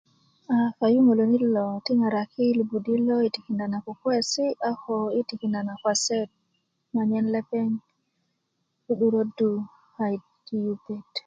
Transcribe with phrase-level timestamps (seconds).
[0.53, 5.59] a kayuŋälanit lo ti ŋaraki li'budi lo i tikindá na kukuesi a ko i tikinda
[5.67, 6.29] na kwaset
[6.93, 7.67] nyarnyar lepeŋ
[8.91, 9.51] i 'durädu
[9.95, 11.11] kayit i yupet